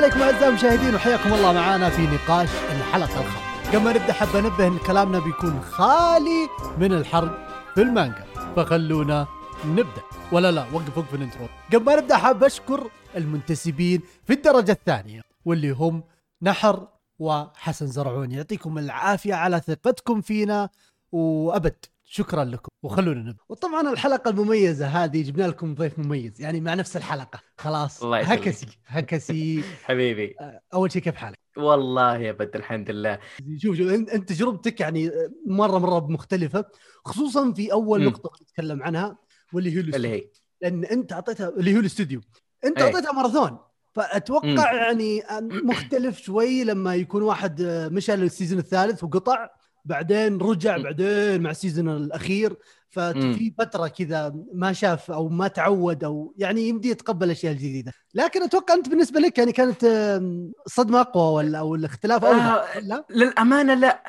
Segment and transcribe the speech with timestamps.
[0.00, 3.68] عليكم أعزائي المشاهدين وحياكم الله معنا في نقاش الحلقة الخامسة.
[3.68, 7.30] قبل ما نبدأ حابه انبه إن كلامنا بيكون خالي من الحرق
[7.74, 8.24] في المانجا.
[8.56, 9.26] فخلونا
[9.66, 10.02] نبدأ.
[10.32, 11.48] ولا لا وقف وقف ال intro.
[11.72, 16.02] قبل ما نبدأ حاب أشكر المنتسبين في الدرجة الثانية واللي هم
[16.42, 16.88] نحر
[17.18, 18.32] وحسن زرعون.
[18.32, 20.68] يعطيكم العافية على ثقتكم فينا
[21.12, 21.84] وأبد.
[22.12, 23.42] شكرا لكم وخلونا نبدأ.
[23.48, 27.40] وطبعا الحلقة المميزة هذه جبنا لكم ضيف مميز يعني مع نفس الحلقة.
[27.58, 28.38] خلاص الله يسلمك.
[28.38, 29.62] هكسي هكسي.
[29.84, 30.34] حبيبي.
[30.74, 33.18] أول شيء كيف حالك؟ والله يا بد الحمد لله.
[33.56, 35.10] شوف شوف أنت أنت تجربتك يعني
[35.46, 36.64] مرة مرة مختلفة
[37.04, 38.04] خصوصا في أول.
[38.04, 39.18] نقطة نتكلم عنها
[39.52, 40.30] واللي هي اللي هي.
[40.62, 42.20] لأن أنت أعطيتها اللي هو الأستوديو.
[42.64, 42.84] أنت إيه.
[42.84, 43.58] أعطيتها ماراثون.
[43.94, 44.58] فأتوقع مم.
[44.58, 45.22] يعني
[45.64, 49.48] مختلف شوي لما يكون واحد مشى لل season الثالث وقطع.
[49.84, 50.76] بعدين رجع.
[50.76, 52.56] بعدين مع ال season الأخير.
[52.92, 57.92] ففي فترة كذا ما شاف أو ما تعود أو يعني يمدي يتقبل الأشياء الجديدة.
[58.14, 59.84] لكن أتوقع أنت بالنسبة لك يعني كانت
[60.66, 64.02] صدمة أقوى ولا أو الاختلاف آه، لا؟ للأمانة لا.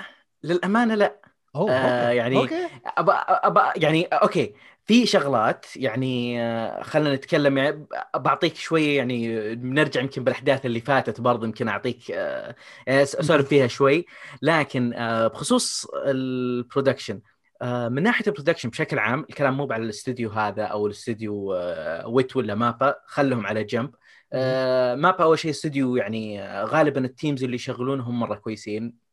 [0.44, 1.16] للأمانة لا.
[1.56, 1.76] أوه، آه،
[2.08, 2.16] okay.
[2.18, 2.68] يعني- okay.
[2.98, 3.14] أبا
[3.48, 4.54] أبا يعني okay.
[4.86, 11.22] في شغلات يعني آه، خلينا نتكلم يعني بعطيك شوية يعني بنرجع يمكن بالأحداث اللي فاتت
[11.22, 12.52] برضه يمكن أعطيك آه،
[12.90, 14.06] أس- أسولف فيها شوي.
[14.42, 17.22] لكن آه، بخصوص ال production
[17.62, 22.08] آه، من ناحية ال production بشكل عام الكلام مو على الاستوديو هذا أو الاستوديو آه،
[22.08, 23.96] Wit ولا MAPPA خلهم على جنب.
[24.34, 28.86] آه، MAPPA أول شيء استوديو يعني آه، غالبا ال teams اللي يشغلونهم مرة كويسين.
[28.86, 29.11] آه،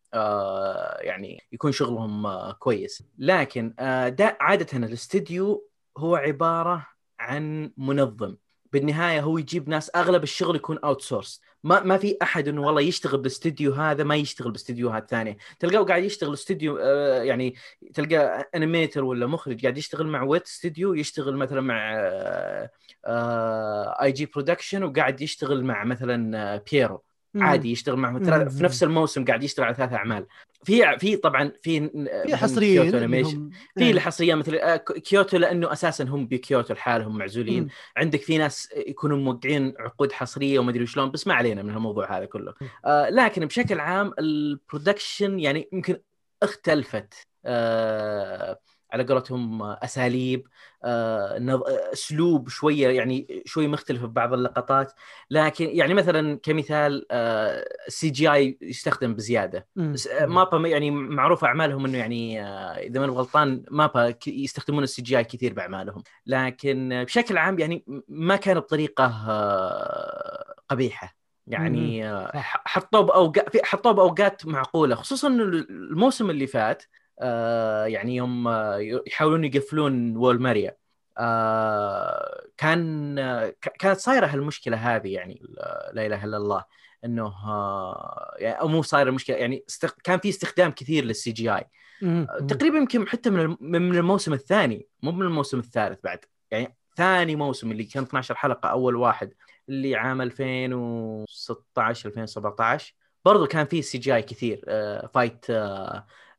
[1.00, 3.02] يعني يكون شغلهم آه، كويس.
[3.18, 6.86] لكن آه، دا عادة الاستوديو هو عبارة
[7.20, 8.36] عن منظم.
[8.72, 13.18] بالنهاية هو يجيب ناس أغلب الشغل يكون outsource ما ما في أحد إنه والله يشتغل
[13.18, 17.54] بالاستديو هذا ما يشتغل باستديوهات ثانية تلقاه قاعد يشتغل استوديو آه، يعني
[17.94, 21.98] تلقى animator ولا مخرج قاعد يشتغل مع Wit Studio يشتغل مثلا مع
[24.02, 27.02] I.G Production وقاعد يشتغل مع مثلا آه، Pierrot
[27.36, 28.24] عادي يشتغل مع مم.
[28.24, 30.26] ثلاث- في نفس الموسم قاعد يشتغل على ثلاث أعمال.
[30.64, 31.90] في في طبعا في
[32.26, 33.90] في حصريين Kyoto Animation إنهم- في إيه.
[33.92, 37.62] الحصرية مثل آه، كيوتو لأنه أساسا هم بكيوتو لحالهم معزولين.
[37.62, 37.68] مم.
[37.96, 42.16] عندك في ناس يكونوا موقعين عقود حصرية وما أدري شلون بس ما علينا من الموضوع
[42.18, 42.54] هذا كله.
[42.84, 45.96] آه لكن بشكل عام ال production يعني يمكن
[46.42, 48.60] اختلفت آه
[48.92, 50.48] على قولتهم آه، أساليب
[50.84, 54.92] آه آه، أسلوب شوية يعني شوي مختلف في بعض اللقطات.
[55.30, 59.66] لكن يعني مثلا كمثال ال CGI يستخدم بزيادة.
[60.20, 66.02] MAPPA يعني معروف أعمالهم إنه يعني إذا ما غلطان مابا يستخدمون ال CGI كثير بأعمالهم.
[66.26, 71.18] لكن بشكل عام يعني ما كان بطريقة آه، قبيحة.
[71.46, 72.08] يعني
[72.44, 74.94] حطوه باوقات حطوه بأوقات معقولة.
[74.94, 76.82] خصوصا الموسم اللي فات
[77.86, 80.76] يعني يوم آه، يحاولون يقفلون Wall Maria
[81.18, 85.42] آه، كان آه، كانت صايرة هالمشكلة هذه يعني
[85.92, 86.64] لا إله إلا الله
[87.04, 89.94] إنه آه، يعني أو مو صايرة المشكلة يعني استخ...
[90.04, 91.64] كان في استخدام كثير لل CGI.
[92.48, 97.70] تقريبا يمكن حتى من من الموسم الثاني مو من الموسم الثالث بعد يعني ثاني موسم
[97.70, 99.32] اللي كان 12 حلقة أول واحد
[99.68, 105.46] اللي عام 2016 2017 برضو كان فيه CGI كثير آه fight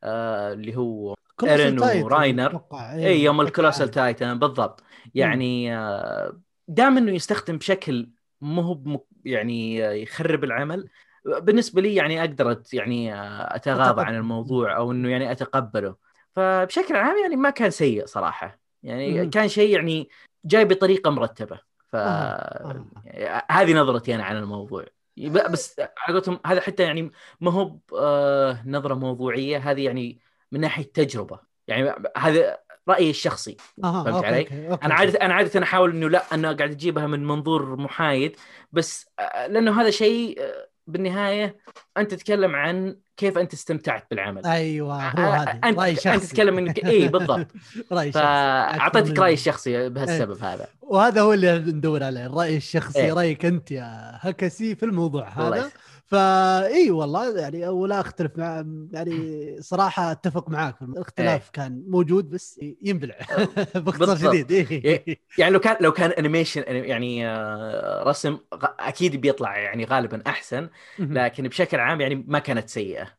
[0.04, 1.16] آه اللي هو
[1.46, 2.62] Titan وراينر.
[2.74, 3.92] اي يوم ال Colossal عام.
[3.94, 4.84] Titan بالضبط
[5.16, 8.10] يعني آه، دام إنه يستخدم بشكل
[8.42, 10.90] مو هو يعني آه، يخرب العمل
[11.26, 13.14] بالنسبة لي يعني أقدر يعني
[13.56, 14.02] أتغاضى.
[14.02, 15.96] عن الموضوع أو إنه يعني أتقبله
[16.36, 19.30] فبشكل عام يعني ما كان سيء صراحة يعني مم.
[19.30, 20.10] كان شيء يعني
[20.46, 21.60] جاي بطريقة مرتبة
[21.92, 22.86] ف آه.
[23.06, 24.86] يعني هذه نظرتي أنا عن الموضوع
[25.28, 30.20] بس على قولتهم هذا حتى يعني ما هو آه، نظرة موضوعية هذه يعني
[30.52, 34.86] من ناحية تجربة يعني هذا رأيي الشخصي أها، فهمت okay، علي؟ okay، okay.
[34.86, 38.36] أنا عادة أنا عادة أحاول إنه لا أنا قاعد أجيبها من منظور محايد
[38.72, 41.58] بس آه، لأنه هذا شيء آه، بالنهاية
[41.98, 44.46] أنت تتكلم عن كيف أنت استمتعت بالعمل.
[44.46, 45.60] أيوه هو هذا.
[45.64, 46.28] أنت رأي أنت شخصي.
[46.28, 47.48] تتكلم انك اي بالضبط.
[47.92, 48.24] رأي شخصي.
[48.24, 50.68] فأعطيتك رايي الشخصي بهالسبب هذا.
[50.82, 53.00] وهذا هو اللي ندور عليه الرأي الشخصي.
[53.00, 53.14] إيه.
[53.14, 55.72] رأيك أنت يا هكسي في الموضوع هذا.
[56.10, 60.82] فاي والله يعني ولا أختلف مع يعني صراحة أتفق معاك.
[60.82, 63.16] الاختلاف كان موجود بس ينبلع
[63.76, 64.18] باختصار بالضبط.
[64.18, 65.20] شديد إيه.
[65.38, 70.70] يعني لو كان لو كان animation يعني آه، رسم أكيد بيطلع يعني غالبا أحسن
[71.14, 73.19] لكن بشكل عام يعني ما كانت سيئة.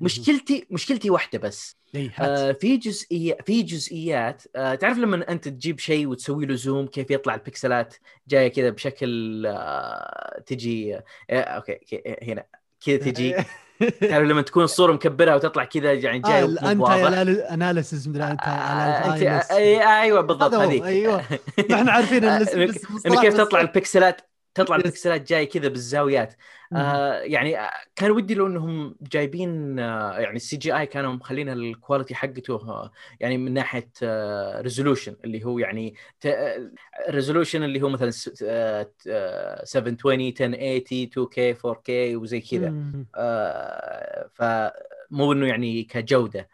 [0.00, 1.76] مشكلتي مشكلتي واحدة بس.
[1.96, 2.12] هات.
[2.20, 7.10] آه في جزئية في جزئيات آه تعرف لما أنت تجيب شيء وتسوي له zoom كيف
[7.10, 7.94] يطلع البكسلات
[8.28, 11.00] جاية كذا بشكل آه تجي آه
[11.30, 12.44] okay هنا
[12.86, 13.34] كذا تجي.
[14.00, 16.94] تعرف لما تكون الصورة مكبرها وتطلع كذا يعني آه جاي مو واضح.
[16.94, 19.18] ال anti اناليسيس مدري أنت آه،
[19.48, 20.82] أي- أيوه بالضبط هذيك.
[21.70, 24.20] ما إحنا عارفين آه، بس كيف تطلع البكسلات
[24.54, 24.76] تطلع.
[24.76, 26.34] البكسلات جاي كذا بالزاويات.
[26.72, 31.56] آه يعني آه، كان ودي لو انهم جايبين آه يعني ال CGI كانوا مخلين ال
[31.56, 33.90] quality حقته آه يعني من ناحية
[34.60, 35.94] resolution اللي هو يعني
[37.10, 42.68] resolution اللي هو مثلا س- آه، آه، 720 1080 2K 4K وزي كذا.
[43.14, 46.48] آه، فمو إنه يعني كجودة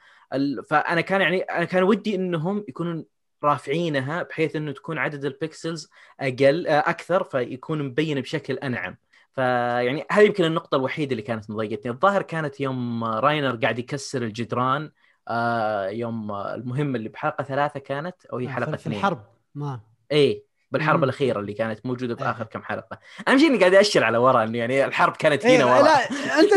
[0.70, 3.04] فأنا كان يعني أنا كان ودي إنهم يكونون
[3.44, 8.96] رافعينها بحيث إنه تكون عدد ال pixels أقل آه، أكثر فيكون مبين بشكل أنعم.
[9.32, 14.90] فيعني هذه يمكن النقطة الوحيدة اللي كانت مضايقتني، الظاهر كانت يوم راينر قاعد يكسر الجدران
[15.28, 18.98] آه، يوم المهمة اللي بحلقة ثلاثة كانت أو هي حلقة آه، في اثنين.
[18.98, 19.80] الحرب ما.
[20.12, 21.04] اي بالحرب مم.
[21.04, 22.20] الأخيرة اللي كانت موجودة إيه.
[22.20, 22.98] باخر كم حلقة.
[23.28, 25.82] أهم شيء إني قاعد أشر على ورا إنه يعني الحرب كانت إيه هنا ورا.
[25.82, 26.10] لا
[26.40, 26.54] أنت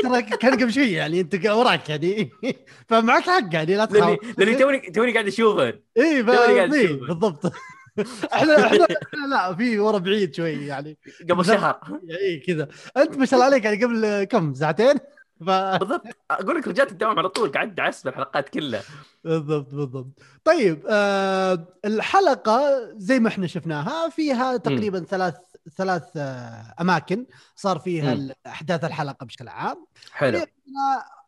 [0.02, 2.30] ترى كان قبل شوي يعني أنت وراك يعني.
[2.88, 4.18] فمعك حق يعني لا تخاف.
[4.38, 6.24] لأني توني توني قاعد اشوفه اي إيه،
[6.66, 7.06] أشوفه.
[7.06, 7.52] بالضبط.
[8.34, 10.98] إحنا إحنا لا في ورا بعيد شوي يعني.
[11.30, 11.80] قبل شهر.
[12.10, 12.68] اي كذا.
[12.96, 14.94] أنت ما شاء الله عليك يعني قبل كم؟ ساعتين؟
[15.40, 15.50] ف...
[15.80, 16.02] بالضبط.
[16.30, 18.82] أقول لك رجعت الدوام على طول قعدت أعس بالحلقات كلها.
[19.24, 20.06] بالضبط بالضبط.
[20.44, 22.60] طيب آه الحلقة
[22.96, 25.34] زي ما إحنا شفناها فيها تقريبا ثلاث
[25.76, 27.26] ثلاث آه أماكن
[27.56, 28.30] صار فيها مم.
[28.46, 29.86] احداث الحلقة بشكل عام.
[30.12, 30.40] حلو.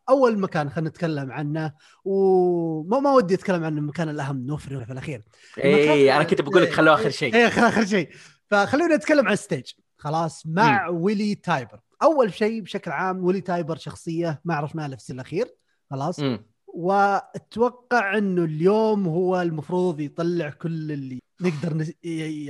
[0.09, 1.73] أول مكان خلينا نتكلم عنه
[2.05, 5.21] وما ما ودي أتكلم عن المكان الأهم نوفر في الأخير.
[5.63, 7.35] اي أنا كنت بقول لك خلوه آخر شيء.
[7.35, 8.09] إيه خل- آخر شيء.
[8.51, 9.71] فخلونا نتكلم عن stage.
[10.03, 11.79] خلاص مع ويلي تايبر.
[12.03, 15.55] أول شيء بشكل عام ويلي تايبر شخصية ما عرفناها الا في ال season الأخير.
[15.91, 16.19] خلاص.
[16.19, 16.45] مم.
[16.67, 21.91] وأتوقع إنه اليوم هو المفروض يطلع كل اللي نقدر نس...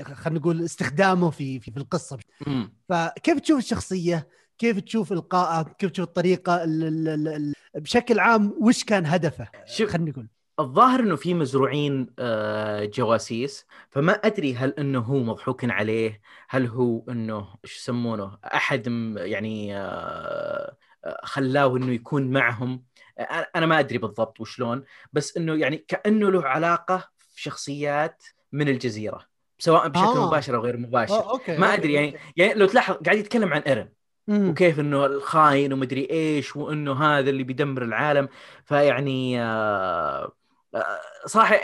[0.03, 2.17] خلينا نقول استخدامه في في, في القصة.
[2.47, 2.73] مم.
[2.89, 4.27] فكيف تشوف الشخصية؟
[4.57, 9.47] كيف تشوف القائه كيف تشوف الطريقة؟ ال ال ال ال بشكل عام وش كان هدفه؟
[9.65, 10.27] شوف خلينا نقول.
[10.59, 17.03] الظاهر إنه في مزروعين آه، جواسيس فما أدري هل إنه هو مضحوك عليه هل هو
[17.09, 22.83] إنه إيش يسمونه أحد يعني آه، آه، خلاه إنه يكون معهم
[23.55, 24.83] أنا ما أدري بالضبط وشلون
[25.13, 30.27] بس إنه يعني كأنه له علاقة في شخصيات من الجزيرة سواء بشكل آه.
[30.27, 32.19] مباشر أو غير مباشر آه، okay ما okay، أدري يعني okay.
[32.37, 33.89] يعني لو تلاحظ قاعد يتكلم عن إيرن.
[34.27, 38.27] وكيف إنه الخاين ومدري إيش وإنه هذا اللي بيدمر العالم
[38.65, 40.31] فيعني آه،
[41.25, 41.55] صراحة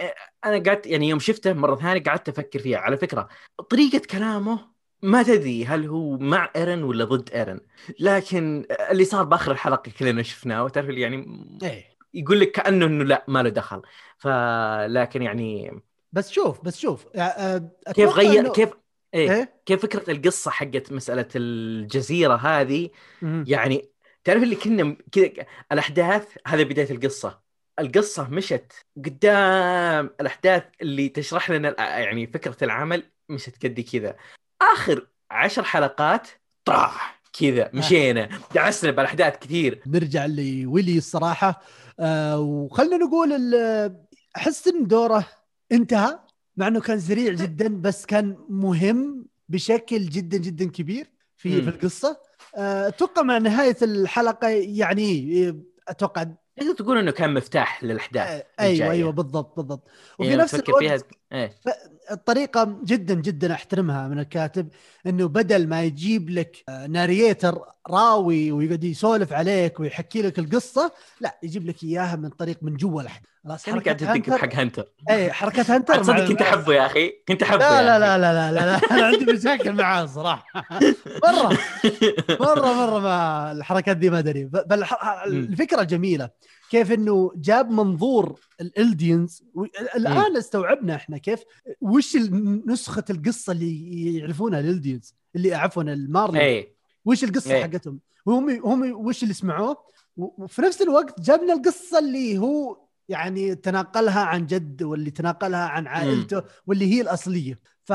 [0.45, 2.77] أنا قعدت يعني يوم شفته مرة ثانية قعدت أفكر فيها.
[2.77, 3.27] على فكرة
[3.69, 4.59] طريقة كلامه
[5.01, 7.59] ما تدري هل هو مع إيرن ولا ضد إيرن.
[7.99, 11.85] لكن اللي صار بآخر الحلقة كلنا شفناه وتعرف يعني إيه.
[12.13, 13.81] يقول لك كأنه إنه لا ما له دخل.
[14.17, 15.81] فلكن يعني
[16.11, 17.07] بس شوف بس شوف
[17.93, 18.69] كيف غير إنه- كيف
[19.13, 22.89] إيه إيه؟ كيف فكرة القصة حقت مسألة الجزيرة هذه.
[23.21, 23.89] يعني
[24.23, 25.29] تعرف اللي كنا كذا
[25.71, 27.48] الأحداث هذا بداية القصة.
[27.79, 28.73] القصة مشت
[29.05, 34.15] قدام الأحداث اللي تشرح لنا يعني فكرة العمل مشت قد كذا.
[34.61, 36.27] آخر عشر حلقات
[36.65, 39.81] طاح كذا مشينا دعسنا بالاحداث كثير.
[39.87, 41.61] نرجع لويلي الصراحة.
[41.99, 43.33] آه وخلنا نقول
[44.37, 45.27] أحس إن دوره
[45.71, 46.19] انتهى
[46.57, 51.07] مع إنه كان سريع جدا بس كان مهم بشكل جدا جدا كبير
[51.37, 51.61] في.
[51.61, 52.29] في القصة.
[52.55, 56.25] آه، أتوقع مع نهاية الحلقة يعني أتوقع
[56.59, 58.91] تقدر تقول إنه كان مفتاح للأحداث أيوه الجاية.
[58.91, 59.87] أيوه بالضبط بالضبط
[60.19, 60.97] وفي يعني نفس الوقت فيها
[61.33, 61.51] إيه
[62.11, 64.67] الطريقة جدا جدا أحترمها من الكاتب
[65.07, 71.37] إنه بدل ما يجيب لك آه، ناريتر راوي ويقعد يسولف عليك ويحكي لك القصة لا
[71.43, 75.71] يجيب لك إياها من طريق من جوا الحدث خلاص حركة تدق بحق هنتر اي حركات
[75.71, 77.99] هنتر تصدق مع- كنت أحبه يا أخي؟ كنت أحبه لا لا.
[77.99, 78.91] لا لا لا لا, لا.
[78.91, 80.45] أنا عندي مشاكل معاه صراحة.
[81.25, 81.57] مرة
[82.39, 84.85] مرة مرة ما الحركات دي ما ادري بل
[85.27, 86.29] الفكرة جميلة.
[86.69, 89.43] كيف إنه جاب منظور الالدينز
[89.95, 91.43] الآن استوعبنا إحنا كيف
[91.81, 96.75] وش ال- نسخة القصة اللي يعرفونها الالدينز اللي عفوا المارلي إيه.
[97.05, 97.63] وش القصة إيه.
[97.63, 99.77] حقتهم؟ وهم هم وش اللي سمعوه؟
[100.17, 102.77] وفي نفس الوقت جابنا القصة اللي هو
[103.09, 107.59] يعني تناقلها عن جد واللي تناقلها عن عائلته واللي هي الأصلية.
[107.83, 107.93] ف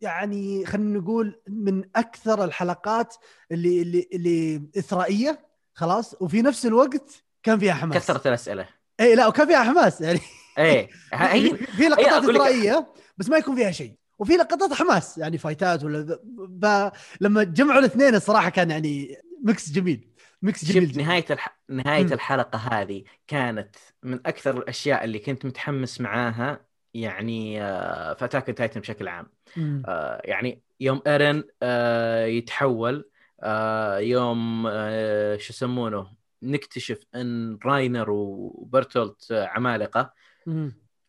[0.00, 3.14] يعني خلينا نقول من أكثر الحلقات
[3.52, 6.14] اللي اللي اللي إثرائية خلاص.
[6.22, 7.96] وفي نفس الوقت كان فيها حماس.
[7.96, 8.68] كثرت الأسئلة.
[9.00, 10.20] اي لا وكان فيها حماس يعني.
[10.58, 10.88] إيه.
[11.12, 12.86] هي في لقطات إثرائية
[13.18, 13.94] بس ما يكون فيها شيء.
[14.18, 16.90] وفي لقطات حماس يعني فايتات ولا ب...
[17.20, 20.08] لما جمعوا الاثنين الصراحة كان يعني mix جميل.
[20.42, 21.58] mix جميل شفت نهاية الح...
[21.68, 22.12] نهاية مم.
[22.12, 26.60] الحلقة هذه كانت من أكثر الأشياء اللي كنت متحمس معاها
[26.94, 29.26] يعني آه، في Attack Titan بشكل عام.
[29.56, 29.82] مم.
[29.86, 39.32] آه، يعني يوم ايرن آه، يتحول آه، يوم آه، شو يسمونه؟ نكتشف أن راينر وبرتولت
[39.32, 40.12] عمالقة.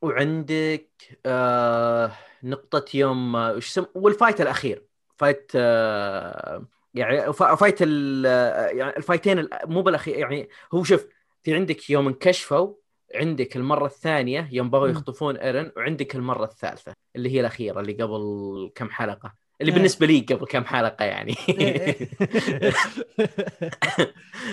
[0.01, 0.89] وعندك
[1.25, 2.11] آه،
[2.43, 3.85] نقطة يوم آه، وش يسم...
[3.95, 4.85] وال fight الأخير
[5.17, 10.83] fight آه، يعني فا- fight ال- آه، يعني ال fightين ال- مو بالأخير يعني هو
[10.83, 11.07] شوف
[11.43, 12.73] في عندك يوم انكشفوا
[13.15, 14.87] عندك المرة الثانية يوم بغوا.
[14.87, 19.77] يخطفون إيرن وعندك المرة الثالثة اللي هي الأخيرة اللي قبل كم حلقة اللي إيه.
[19.77, 21.35] بالنسبة لي قبل كم حلقة يعني.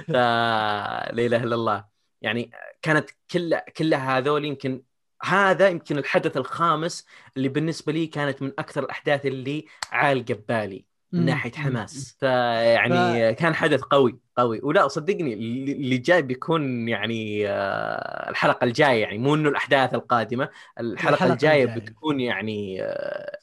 [0.08, 1.84] فلا إله إلا الله
[2.22, 2.50] يعني
[2.82, 4.82] كانت كل كلها هذول يمكن
[5.22, 11.24] هذا يمكن الحدث الخامس اللي بالنسبة لي كانت من أكثر الأحداث اللي عالقة ببالي من.
[11.24, 18.64] ناحية حماس فيعني كان حدث قوي قوي ولا صدقني اللي جاي بيكون يعني آه، الحلقة
[18.64, 20.48] الجاية يعني مو إنه الأحداث القادمة
[20.80, 21.80] الحلقة الحلقة الجاية الجاية.
[21.80, 23.38] بتكون يعني آه،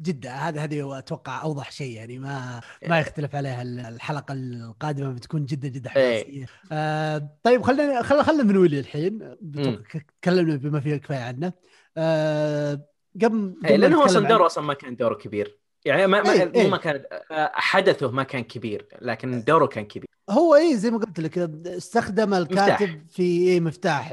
[0.00, 2.88] جدا هذا هذه أتوقع أوضح شيء يعني ما إيه.
[2.88, 6.24] ما يختلف عليها الحلقة القادمة بتكون جدا جدا إيه.
[6.24, 9.36] حماسية آه طيب خلينا خلينا خلينا من ولي الحين.
[10.22, 11.52] تكلمنا بما فيه الكفايه عنه
[11.96, 12.88] آه
[13.22, 16.32] قبل إيه، قبل لأنه هو أصلا دوره أصلا ما كان دوره كبير يعني ما, ما
[16.32, 16.68] إيه.
[16.68, 20.98] ما كان آه، حدثه ما كان كبير لكن دوره كان كبير هو اي زي ما
[20.98, 22.96] قلت لك استخدم الكاتب مفتاح.
[23.08, 24.12] في إيه مفتاح.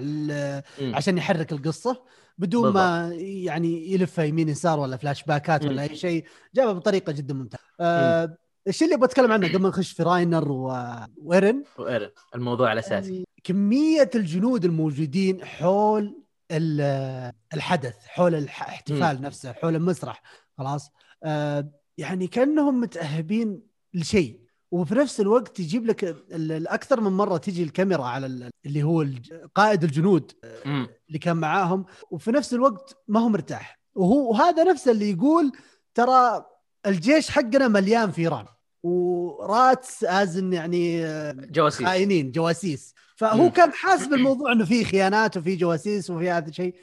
[0.82, 2.04] عشان يحرك القصة
[2.42, 7.34] بدون ما يعني يلفها يمين يسار ولا فلاش باكات ولا أي شيء جابها بطريقة جدا
[7.34, 7.64] ممتازة.
[7.80, 13.14] آه الشيء اللي بتكلم عنه قبل ما نخش في راينر و- وإيرن وإيرن، الموضوع الاساسي
[13.14, 20.22] يعني كمية الجنود الموجودين حول ال- الحدث حول الاحتفال نفسه حول المسرح
[20.58, 20.90] خلاص.
[21.24, 23.62] آه يعني كأنهم متأهبين
[23.94, 24.41] لشيء.
[24.72, 29.06] وفي نفس الوقت يجيب لك ال- الاكثر من مرة تجي الكاميرا على ال- اللي هو
[29.56, 30.32] قائد الجنود.
[31.08, 35.52] اللي كان معاهم وفي نفس الوقت ما هو مرتاح وهو وهذا نفسه اللي يقول
[35.96, 36.46] ترى
[36.86, 38.46] الجيش حقنا مليان فيران
[38.84, 41.02] و rats as in يعني
[41.52, 43.50] جواسيس خاينين جواسيس فهو مم.
[43.50, 46.76] كان حاسس بالموضوع إنه في خيانات وفي جواسيس وفي هذا الشيء.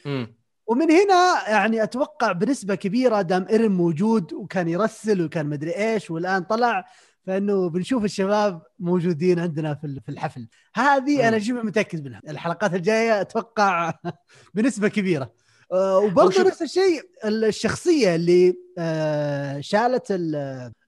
[0.66, 6.42] ومن هنا يعني أتوقع بنسبة كبيرة دام ايرن موجود وكان يرسل وكان مدري إيش والآن
[6.42, 6.84] طلع
[7.28, 10.48] فإنه بنشوف الشباب موجودين عندنا في ال- في الحفل.
[10.74, 11.38] هذه أنا.
[11.38, 12.20] شبه متأكد منها.
[12.28, 13.92] الحلقات الجاية أتوقع
[14.54, 15.32] بنسبة كبيرة.
[15.72, 20.34] آه، وبرضه نفس الشيء الشخصية اللي آه، شالت ال-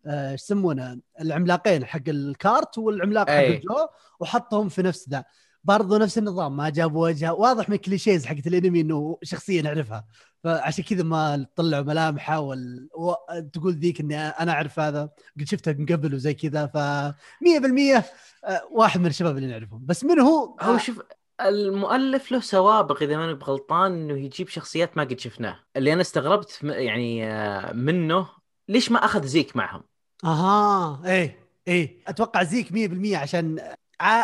[0.07, 3.35] آه، إيش يسمونه؟ العملاقين حق ال cart والعملاق حق.
[3.37, 3.87] الجو
[4.21, 5.25] وحطهم في نفس ذا.
[5.65, 10.05] برضه نفس النظام ما جابوا وجهه واضح من clichés حقت الأنمي إنه شخصية نعرفها.
[10.45, 12.89] فعشان كذا ما طلعوا ملامحه وال...
[12.95, 13.15] و...
[13.53, 15.11] تقول ذيك إني أنا أعرف هذا.
[15.41, 18.03] قد شفتها من قبل وزي كذا ف 100%
[18.45, 19.87] آه، واحد من الشباب اللي نعرفهم.
[19.87, 21.03] بس من هو؟ هو شوف
[21.41, 25.61] المؤلف له سوابق إذا ماني بغلطان إنه يجيب شخصيات ما قد شفناه.
[25.77, 28.29] اللي أنا استغربت يعني آه، منه
[28.69, 29.83] ليش ما أخذ زيك معهم؟
[30.25, 32.03] أها إيه إيه.
[32.07, 33.61] أتوقع زيك 100% عشان.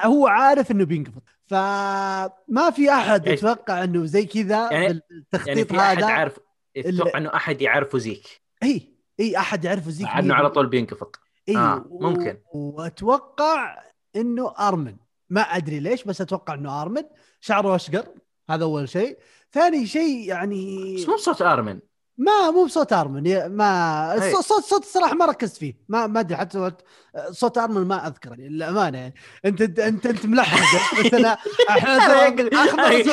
[0.05, 5.65] هو عارف إنه بينقفض فما في أحد يعني- يتوقع إنه زي كذا يعني- بالتخطيط يعني
[5.65, 6.39] في أحد هذا عارف
[6.77, 8.43] يتوقع إنه أحد يعرفه زيك.
[8.63, 11.11] إي إي أحد يعرفه زيك عنه على طول بينقفض
[11.49, 12.39] إي آه، ممكن.
[12.55, 13.83] وأتوقع
[14.17, 14.97] إنه أرمن.
[15.31, 17.03] ما أدري ليش بس أتوقع إنه أرمن.
[17.41, 18.07] شعره أشقر
[18.51, 19.19] هذا أول شيء.
[19.53, 21.81] ثاني شيء يعني بس مو بصوت أرمن.
[22.19, 24.15] ما مو بصوت أرمن ما.
[24.15, 26.83] الصوت صوت صوت الصراحه ما ركزت فيه ما ما أدري حتى صوت,
[27.31, 31.39] صوت أرمن ما اذكر للأمانة يعني أنت أنت أنت ملحق بس أنا
[31.71, 31.99] إحنا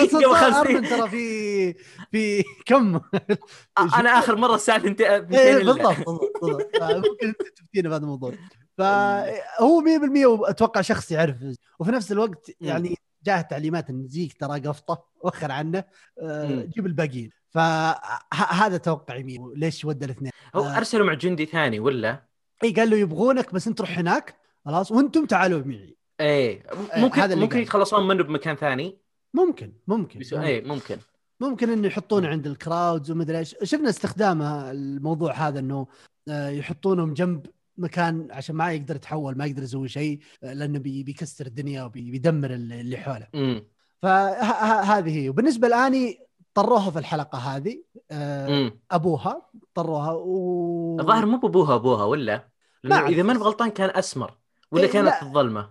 [0.08, 0.90] صوت أرمن.
[0.90, 1.74] ترى في
[2.12, 3.00] في كم
[3.78, 5.74] أنا آخر مرة الساعة 2 إيه 200 إلا.
[5.74, 6.78] بالضبط بالضبط بالضبط.
[6.80, 8.34] فممكن أنت تفتينا بهذا الموضوع
[8.78, 11.36] فهو 100% أتوقع شخص يعرف
[11.80, 15.84] وفي نفس الوقت يعني جاه تعليمات إن زيك ترى قفطة وخر عنه
[16.22, 16.68] آه،.
[16.76, 20.78] جيب الباقيين فهذا توقعي مين ليش ودى الاثنين؟ هو آه.
[20.78, 22.24] أرسلوا مع جندي ثاني ولا؟
[22.64, 25.98] إي قال له يبغونك بس أنت روح هناك خلاص وأنتم تعالوا معي.
[26.20, 27.60] إيه هذا ممكن اللي ممكن.
[27.60, 28.98] يتخلصون منه بمكان ثاني؟
[29.34, 30.38] ممكن ممكن بيسو...
[30.38, 30.98] ممكن, ممكن.
[31.40, 33.56] ممكن إنه يحطونه عند الكراودز ومدري إيش.
[33.64, 35.88] شفنا استخدامها الموضوع هذا إنه
[36.30, 37.46] آه، يحطونهم جنب
[37.78, 42.98] مكان عشان ما يقدر يتحول ما يقدر يسوي شيء لأنه بي- بيكسر الدنيا وبيدمر اللي
[42.98, 43.28] حوله.
[43.36, 43.64] امم
[44.02, 45.30] فهذه هي.
[45.30, 46.20] وبالنسبة لآني
[46.54, 52.50] طروها في الحلقة هذه آه، أبوها طروها و الظاهر مو بأبوها أبوها ولا؟
[52.92, 53.10] أعرف.
[53.10, 54.34] إذا ماني بغلطان كان أسمر
[54.72, 55.20] ولا إيه، كانت لا.
[55.20, 55.70] في الظلمة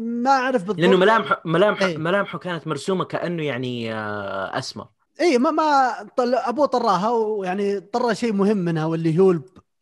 [0.00, 1.98] ما أعرف بالضبط لأنه ملامحه ملامحه إيه.
[1.98, 4.88] ملامحه كانت مرسومة كأنه يعني آه، أسمر
[5.20, 6.34] اي ما ما طل...
[6.34, 9.34] أبوه طراها ويعني طرى شيء مهم منها واللي هو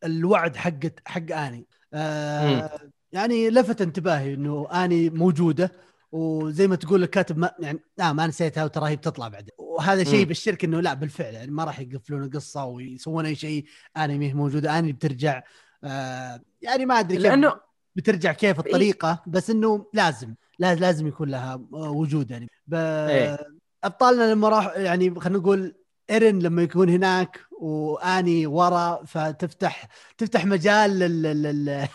[0.05, 2.81] الوعد حق حق آني آه
[3.13, 5.73] يعني لفت انتباهي إنه آني موجودة
[6.13, 10.19] وزي ما تقول الكاتب ما يعني لا ما نسيتها وترى هي بتطلع بعدين وهذا شيء
[10.19, 10.25] مم.
[10.25, 13.65] بالشركة إنه لا بالفعل يعني ما راح يقفلون القصة ويسوون أي شيء.
[13.97, 15.43] اني ميه موجودة اني بترجع
[15.85, 17.61] آه يعني ما أدري كيف لأنه
[17.97, 22.51] بترجع كيف الطريقة بس إنه لازم لازم لازم يكون لها وجود يعني.
[22.67, 22.75] ب...
[22.75, 23.39] إيه.
[23.85, 25.75] أبطالنا لما راح يعني خلينا نقول
[26.11, 29.89] إيرن لما يكون هناك وأني ورا فتفتح
[30.19, 31.89] تفتح مجال لل,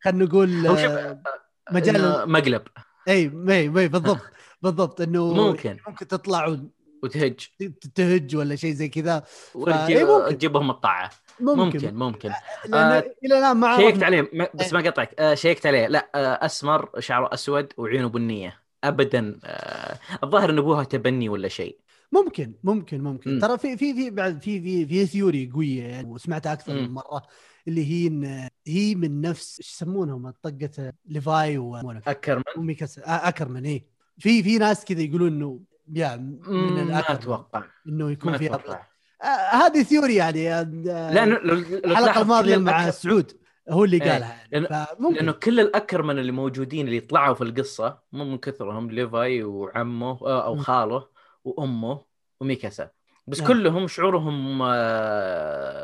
[0.00, 1.22] خلينا نقول آه،
[1.70, 2.62] مجال مقلب.
[3.08, 4.20] اي اي اي بالضبط
[4.62, 5.00] بالضبط.
[5.00, 5.76] إنه ممكن.
[5.88, 6.56] ممكن تطلع
[7.02, 7.48] وتهج.
[7.62, 9.24] وتهج ولا شيء زي كذا.
[9.68, 10.28] إيه.
[10.30, 11.10] تجيبهم الطاعة.
[11.40, 11.60] ممكن.
[11.62, 12.30] ممكن ممكن.
[12.68, 14.82] لأنه آه، إلى الآن ما شيكت عليه م- بس إيه.
[14.82, 15.14] ما قطعك.
[15.18, 15.86] آه، شيكت عليه.
[15.86, 21.78] لا آه، أسمر شعره أسود وعيونه بنيه ابدا آه، الظاهر إن أبوها تبني ولا شيء.
[22.12, 23.34] ممكن ممكن ممكن.
[23.34, 23.40] مم.
[23.40, 26.90] ترى في في في بعد في في في ثيوري قوية يعني وسمعتها أكثر من.
[26.90, 27.22] مرة.
[27.68, 32.42] اللي هي إن هي من نفس إيش يسمونهم؟ طقة ليفاي و أكرمن.
[32.56, 33.86] وميكاسا آه، أكرمن اي
[34.18, 35.60] في في ناس كذا يقولون إنه
[35.94, 37.62] يا من ما أتوقع.
[37.88, 38.86] إنه يكون أتوقع.
[39.22, 40.62] آه هذه theory يعني آه،
[41.12, 43.32] لأنه الحلقة الماضية مع سعود
[43.70, 44.12] هو اللي إيه.
[44.12, 48.90] قالها يعني لأنه- لأنه كل الأكرمن اللي موجودين اللي طلعوا في القصة مو من كثرهم
[48.90, 50.56] ليفاي وعمه أو.
[50.56, 51.08] خاله
[51.44, 52.00] وأمه
[52.40, 52.90] وميكاسا.
[53.26, 53.48] بس نعم.
[53.48, 54.58] كلهم شعورهم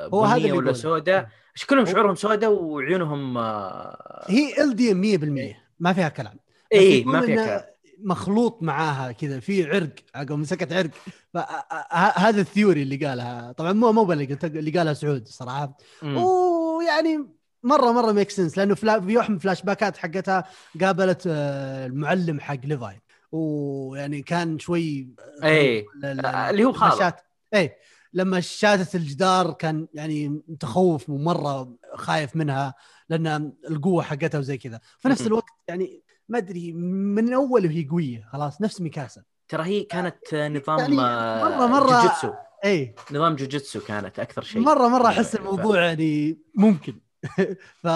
[0.08, 0.72] بنية ولا.
[0.72, 1.22] سوداء.
[1.24, 6.38] مش كلهم شعورهم سوداء وعيونهم آه، هي ال دي 100% ما فيها كلام.
[6.72, 7.74] اي ما فيها كلام.
[7.98, 10.90] مخلوط معاها كذا في عرق عقب مسكت عرق.
[11.34, 13.52] فهذا ال theory اللي قالها.
[13.52, 15.76] طبعا مو مو اللي قالها سعود صراحة.
[16.02, 17.26] ويعني
[17.64, 20.44] مرة مرة make sense لأنه فلا في من ال flashbackات حقتها
[20.80, 23.00] قابلت آه، المعلم حق ليفاي
[23.32, 25.08] ويعني كان شوي
[25.42, 26.98] آه، آه، اللي هو.
[26.98, 27.20] شات
[27.54, 27.76] اي
[28.14, 32.74] لما شاتت الجدار كان يعني متخوف ومرة خايف منها
[33.08, 34.80] لأن القوة حقتها وزي كذا.
[34.98, 35.26] في نفس.
[35.26, 39.22] الوقت يعني ما أدري من أول وهي قوية خلاص نفس ميكاسا.
[39.48, 42.32] ترى هي كانت آه، نظام يعني آه، مرة- مرة- جوجيتسو.
[42.64, 44.60] اي نظام جوجيتسو كانت أكثر شيء.
[44.62, 47.00] مرة مرة أحس ف- الموضوع يعني ممكن.
[47.82, 47.86] ف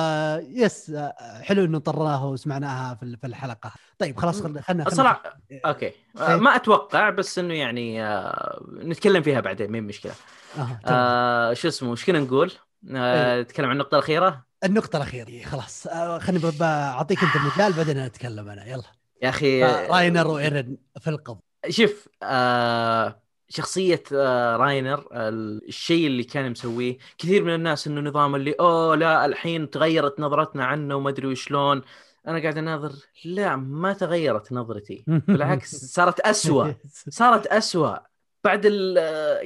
[0.41, 0.93] yes
[1.41, 3.73] حلو إنه طرناها وسمعناها في الحلقة.
[3.99, 6.37] طيب خلاص خلينا خلينا الصراحه أوكي آه، إيه.
[6.37, 10.13] ما أتوقع بس إنه يعني آه، نتكلم فيها بعدين مين مشكلة.
[10.59, 10.81] آه.
[10.87, 12.53] آه شو اسمه إيش كنا نقول؟
[12.97, 15.45] آه نتكلم عن النقطة الأخيرة؟ النقطة الأخيرة.
[15.45, 15.87] خلاص.
[15.87, 18.67] آه، خليني ب- اعطيك أنت المجال بعدين أتكلم أنا.
[18.67, 18.83] يلا.
[19.23, 26.99] يا أخي راينر وإيرن في القبض شوف آه شخصية آه راينر الشيء اللي كان مسويه.
[27.19, 31.83] كثير من الناس إنه نظام اللي أوه لا الحين تغيرت نظرتنا عنه وما أدري وشلون.
[32.27, 32.93] أنا قاعد أناظر
[33.25, 35.05] لا ما تغيرت نظرتي.
[35.07, 36.73] بالعكس صارت أسوأ.
[37.19, 37.97] صارت أسوأ.
[38.45, 38.97] بعد ال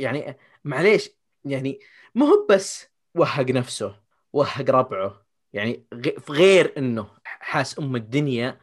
[0.02, 1.10] يعني معليش
[1.44, 1.80] يعني
[2.14, 3.96] مو هو بس وهق نفسه
[4.32, 5.26] وهق ربعه.
[5.52, 5.86] يعني
[6.30, 8.60] غير إنه حاس أم الدنيا.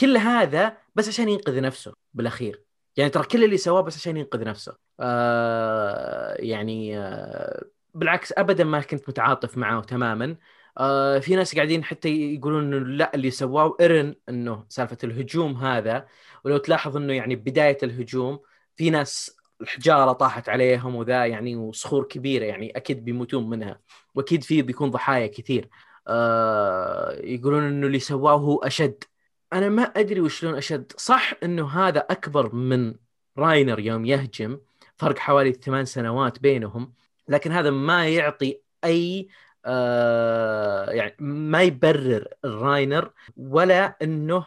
[0.00, 2.64] كل هذا بس عشان ينقذ نفسه بالأخير.
[2.96, 4.76] يعني ترى كل اللي سواه بس عشان ينقذ نفسه.
[5.00, 10.36] آه يعني آه بالعكس ابدا ما كنت متعاطف معه تماما.
[10.78, 16.06] آه في ناس قاعدين حتى يقولون إنه لا اللي سواه ايرن إنه سالفة الهجوم هذا.
[16.44, 18.40] ولو تلاحظ إنه يعني بداية الهجوم
[18.76, 23.80] في ناس الحجارة طاحت عليهم وذا يعني وصخور كبيرة يعني أكيد بيموتون منها.
[24.14, 25.68] وأكيد في بيكون ضحايا كثير.
[26.08, 29.04] آه يقولون إنه اللي سواه هو أشد.
[29.52, 30.92] أنا ما أدري وشلون أشد.
[30.96, 32.94] صح إنه هذا أكبر من
[33.38, 34.60] راينر يوم يهجم
[34.96, 36.92] فرق حوالي ثمان سنوات بينهم
[37.28, 39.28] لكن هذا ما يعطي أي
[39.64, 44.46] آه يعني ما يبرر راينر ولا إنه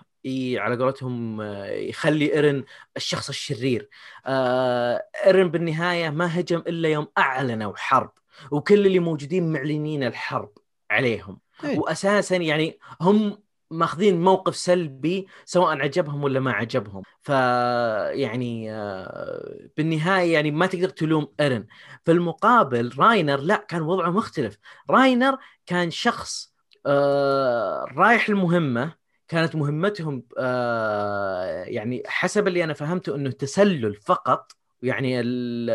[0.57, 2.63] على قولتهم آه، يخلي إيرن
[2.97, 3.89] الشخص الشرير.
[4.25, 8.11] آه إيرن بالنهاية ما هجم إلا يوم أعلنوا حرب
[8.51, 10.57] وكل اللي موجودين معلنين الحرب
[10.91, 11.39] عليهم.
[11.63, 11.79] إيه.
[11.79, 13.37] واساسا يعني هم
[13.71, 17.03] ماخذين موقف سلبي سواء عجبهم ولا ما عجبهم.
[17.21, 17.29] ف
[18.09, 21.65] يعني آه، بالنهاية يعني ما تقدر تلوم إيرن.
[22.05, 24.57] في المقابل راينر لا كان وضعه مختلف.
[24.89, 26.53] راينر كان شخص
[26.85, 28.93] آه، رايح المهمه
[29.27, 34.51] كانت مهمتهم آه، يعني حسب اللي أنا فهمته إنه تسلل فقط
[34.83, 35.69] يعني ال-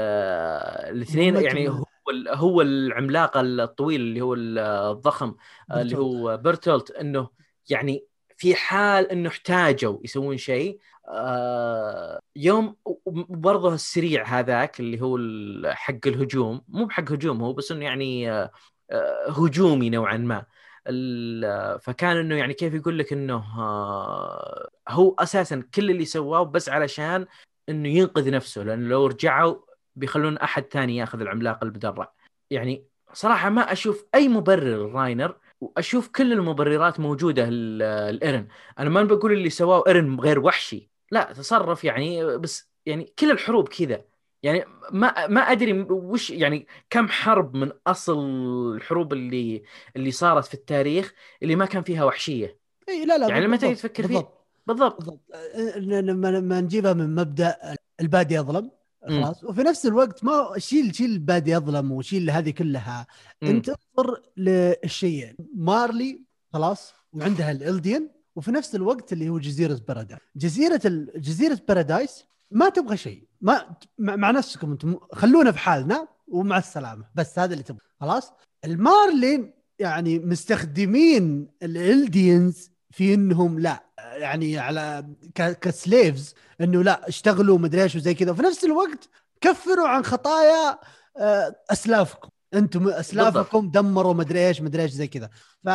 [0.97, 1.85] الاثنين يعني هو
[2.29, 5.35] هو العملاق الطويل اللي هو ال- الضخم
[5.73, 7.29] اللي هو بيرتولت إنه
[7.69, 8.05] يعني
[8.37, 15.19] في حال إنه احتاجوا يسوون شيء آه يوم وبرضه السريع هذاك اللي هو
[15.73, 18.51] حق الهجوم مو بحق هجوم هو بس إنه يعني آه
[18.91, 20.45] آه، هجومي نوعا ما.
[21.79, 23.37] فكان إنه يعني كيف يقول لك إنه
[24.89, 27.27] هو أساسا كل اللي سواه بس علشان
[27.69, 29.57] إنه ينقذ نفسه لأنه لو رجعوا
[29.97, 32.13] بيخلون أحد ثاني ياخذ العملاق المدرع
[32.51, 39.03] يعني صراحة ما أشوف أي مبرر راينر وأشوف كل المبررات موجودة ل- الايرن أنا ما
[39.03, 40.91] بقول اللي سواه ايرن غير وحشي.
[41.11, 44.05] لا تصرف يعني بس يعني كل الحروب كذا.
[44.43, 48.19] يعني ما ما أدري وش يعني كم حرب من أصل
[48.75, 49.63] الحروب اللي
[49.97, 52.59] اللي صارت في التاريخ اللي ما كان فيها وحشية.
[52.89, 54.97] إي لا لا يعني لما تجي تفكر فيه- بالضبط بالضبط.
[54.97, 55.21] بالضبط.
[55.35, 57.57] أه، لما لما نجيبها من مبدأ
[58.01, 58.71] البادي يظلم.
[59.09, 59.45] خلاص.
[59.45, 63.07] وفي نفس الوقت ما شيل شيل بادي يظلم وشيل هذه كلها.
[63.43, 63.49] مم.
[63.49, 70.21] انت انظر للشيئين مارلي خلاص وعندها الالديان وفي نفس الوقت اللي هو جزيرة بارادايس.
[70.37, 71.13] جزيرة ال...
[71.17, 73.29] جزيرة بارادايس ما تبغى شيء.
[73.41, 74.99] ما مع مع نفسكم أنتم.
[75.13, 77.05] خلونا في حالنا ومع السلامة.
[77.15, 77.81] بس هذا اللي تبغى.
[78.01, 78.33] خلاص.
[78.65, 87.97] المارلين يعني مستخدمين الالديانز في انهم لا يعني على كسليفز انه لا اشتغلوا مدري إيش
[87.97, 88.31] وزي كذا.
[88.31, 89.09] وفي نفس الوقت
[89.41, 90.79] كفروا عن خطايا
[91.17, 92.29] آه، أسلافكم.
[92.55, 95.31] أنتم أسلافكم دمروا مدري إيش مدري إيش زي كذا.
[95.65, 95.69] ف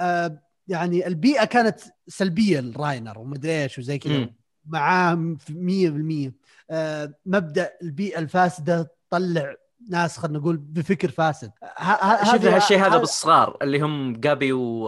[0.00, 4.28] آه، يعني البيئة كانت سلبية لراينر ومدري إيش وزي كذا.
[4.66, 6.32] معاه في 100%
[6.70, 9.54] آه، مبدأ البيئة الفاسدة تطلع
[9.90, 11.52] ناس خلينا نقول بفكر فاسد.
[12.32, 14.84] شفنا هالشيء هذا بالصغار اللي هم جابي و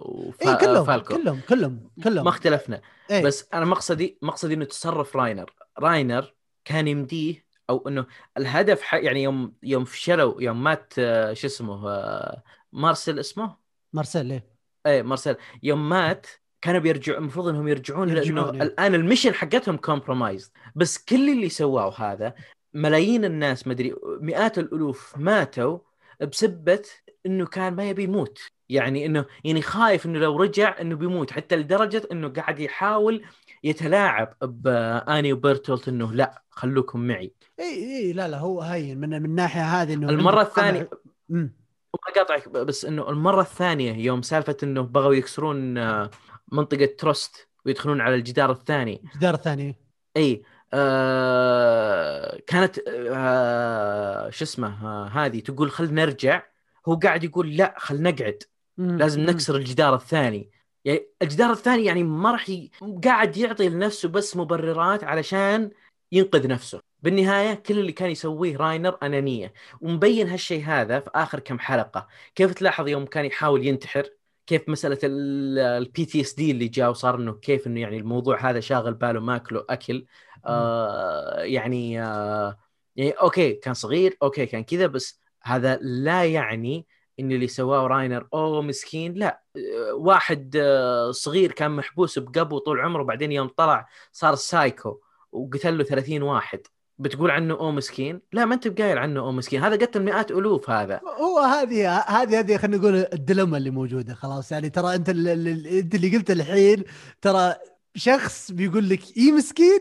[0.00, 0.50] وفا...
[0.50, 1.16] اي كلهم فالكو.
[1.16, 2.24] كلهم كلهم كلهم.
[2.24, 2.80] ما اختلفنا.
[3.10, 3.24] إيه.
[3.24, 5.54] بس أنا مقصدي مقصدي إنه تصرف راينر.
[5.78, 6.34] راينر
[6.64, 8.06] كان يمديه أو إنه
[8.38, 8.94] الهدف ح...
[8.94, 13.56] يعني يوم يوم فشلوا يوم مات آه، شو اسمه آه، مارسيل اسمه؟
[13.92, 14.46] مارسيل إيه.
[14.86, 15.36] إيه مارسيل.
[15.62, 16.26] يوم مات
[16.60, 18.62] كانوا بيرجعوا المفروض إنهم يرجعون, يرجعون، لأنه إيه.
[18.62, 22.34] الآن ال mission حقتهم compromised بس كل اللي سواه هذا
[22.74, 25.78] ملايين الناس مدري مئات الألوف ماتوا
[26.20, 26.82] بسبة
[27.26, 31.56] إنه كان ما يبي يموت يعني إنه يعني خايف إنه لو رجع إنه بيموت حتى
[31.56, 33.24] لدرجة إنه قاعد يحاول
[33.64, 39.24] يتلاعب بآني وبرتولت إنه لا خلوكم معي إي إي لا لا هو هين من من
[39.24, 40.42] الناحيه هذه إنه المرة.
[40.42, 40.90] الثانية.
[41.28, 46.10] ما قاطعك بس إنه المرة الثانية يوم سالفة إنه بغوا يكسرون آه،
[46.52, 49.76] منطقة تروست ويدخلون على الجدار الثاني الجدار الثاني
[50.16, 56.42] إي آه كانت آه شو اسمه آه هذه تقول خل نرجع.
[56.88, 58.42] هو قاعد يقول لا خل نقعد.
[58.78, 59.20] لازم.
[59.20, 60.50] نكسر الجدار الثاني.
[60.84, 62.70] يعني الجدار الثاني يعني ما راح ي...
[63.04, 65.70] قاعد يعطي لنفسه بس مبررات علشان
[66.12, 66.80] ينقذ نفسه.
[67.02, 69.52] بالنهاية كل اللي كان يسويه راينر أنانية.
[69.80, 72.08] ومبين هالشيء هذا في آخر كم حلقة.
[72.34, 74.08] كيف تلاحظ يوم كان يحاول ينتحر؟
[74.46, 79.20] كيف مسألة ال PTSD اللي جاء وصار إنه كيف إنه يعني الموضوع هذا شاغل باله
[79.20, 80.06] ماكله أكل؟
[80.46, 82.58] آه يعني آه
[82.96, 86.86] يعني أوكي كان صغير أوكي كان كذا بس هذا لا يعني
[87.20, 89.14] إن اللي سواه راينر أوه مسكين.
[89.14, 95.00] لا آه، واحد آه، صغير كان محبوس بقبو طول عمره بعدين يوم طلع صار سايكو
[95.32, 96.60] وقتل له 30 واحد.
[96.98, 99.64] بتقول عنه أوه مسكين؟ لا ما أنت بقايل عنه أوه مسكين.
[99.64, 101.00] هذا قتل مئات ألوف هذا.
[101.20, 104.52] هو هذه هذه هذه خلينا نقول الدلمة اللي موجودة خلاص.
[104.52, 106.84] يعني ترى أنت اللي, اللي- أنت اللي قلت الحين
[107.22, 107.54] ترى
[107.94, 109.78] شخص بيقول لك اي مسكين؟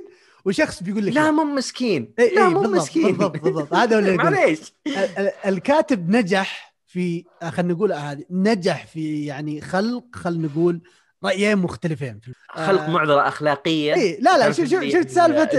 [0.50, 2.14] وشخص بيقول لك لا مو مسكين.
[2.20, 3.04] إيه لا إيه مو بالضبط مسكين.
[3.08, 3.74] بالضبط بالضبط.
[3.74, 4.12] هذا هو اللي.
[4.18, 4.60] معليش.
[4.88, 10.82] ال- ال- الكاتب نجح في خلينا نقول هذه نجح في يعني خلق خلينا نقول
[11.24, 12.20] رأيين مختلفين.
[12.24, 13.94] في خلق آه، معضله أخلاقية.
[13.94, 15.50] اي لا لا شوف شوف شفت سالفة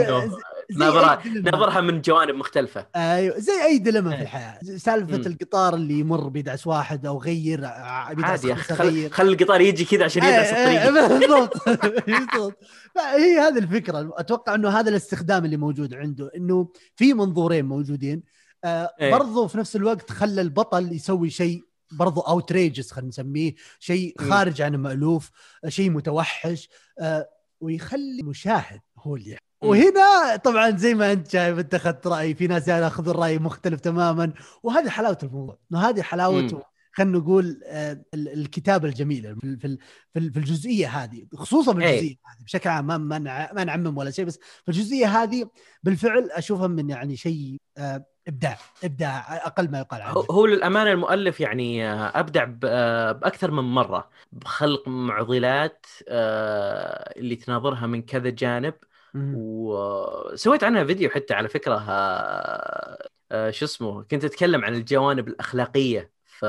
[0.71, 1.57] دلمة.
[1.57, 4.23] نظرها من جوانب مختلفة أيوه زي أي دلمة في إيه.
[4.23, 5.23] الحياة سالفة مم.
[5.27, 9.29] القطار اللي يمر بيدعس واحد أو غير ع- بيدعس عادي يا أخي خمسة خل, خل
[9.29, 11.69] القطار يجي كذا عشان إيه، إيه، الطريق بالضبط
[12.09, 12.59] بالضبط
[12.95, 18.23] فهي هذه الفكرة أتوقع إنه هذا الاستخدام اللي موجود عنده إنه في منظورين موجودين
[18.65, 19.11] آه إيه.
[19.11, 24.15] برضو في نفس الوقت خلى البطل يسوي شيء برضو اوتريجز خلينا نسميه شيء.
[24.19, 25.31] خارج عن المالوف
[25.69, 26.69] شيء متوحش
[27.01, 27.29] آه
[27.61, 29.37] ويخلي المشاهد هو اللي.
[29.63, 34.33] وهنا طبعا زي ما أنت شايف أنت أخذت رأي في ناس ياخذوا الرأي مختلف تماما
[34.63, 36.63] وهذه حلاوة الموضوع وهذه حلاوة.
[36.93, 39.79] خلينا نقول آه، ال- الكتابة الجميلة في في
[40.13, 41.77] في ال- في الجزئية هذه خصوصا إيه.
[41.79, 45.51] بالجزئيه هذه بشكل عام ما ما نع- ما نعمم ولا شيء بس في الجزئية هذه
[45.83, 51.41] بالفعل اشوفها من يعني شيء آه، إبداع إبداع أقل ما يقال عنه هو للأمانة المؤلف
[51.41, 55.87] يعني آه، أبدع بأكثر من مرة بخلق معضلات
[57.17, 58.75] اللي تناظرها من كذا جانب.
[59.15, 61.79] وسويت عنها فيديو حتى على فكرة
[63.33, 66.47] آه، شو اسمه كنت أتكلم عن الجوانب الأخلاقية في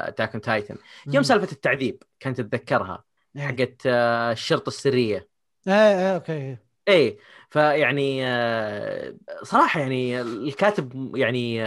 [0.00, 1.22] Attack Titan يوم.
[1.22, 3.04] سالفة التعذيب كنت أتذكرها
[3.36, 3.42] إيه.
[3.42, 5.28] حقت آه، الشرطة السرية
[5.68, 6.56] إيه إيه okay
[6.88, 7.18] إيه
[7.50, 11.62] فيعني آه، صراحة يعني الكاتب يعني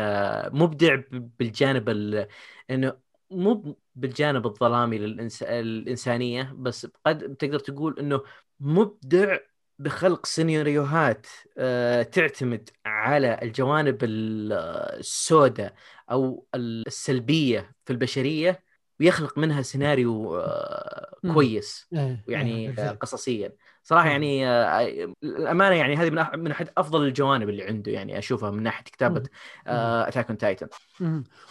[0.50, 2.28] مبدع بالجانب ال-
[2.70, 2.98] إنه
[3.32, 5.44] مو بالجانب الظلامي للإنس...
[5.44, 8.24] الإنسانية بس قد تقدر تقول إنه
[8.60, 9.38] مبدع
[9.80, 14.54] بخلق سيناريوهات آه، تعتمد على الجوانب ال-
[15.00, 15.74] السوداء
[16.12, 18.64] أو السلبية في البشرية
[19.00, 21.18] ويخلق منها سيناريو آه،.
[21.34, 22.96] كويس إيه، يعني إيه، آه، بالفعل.
[23.00, 23.52] قصصيا
[23.84, 24.12] صراحة مم.
[24.12, 28.64] يعني آه، الامانه يعني هذه من من أحد أفضل الجوانب اللي عنده يعني أشوفها من
[28.64, 29.24] ناحية كتابة
[29.68, 30.68] Attack on Titan.